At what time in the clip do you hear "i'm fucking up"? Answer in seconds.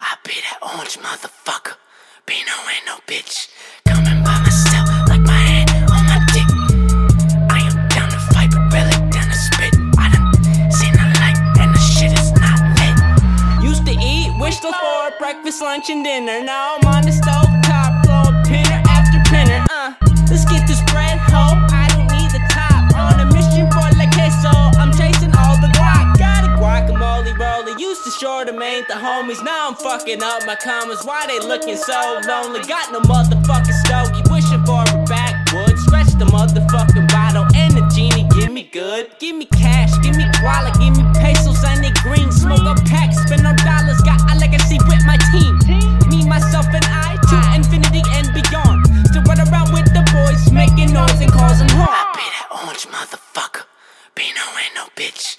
29.68-30.44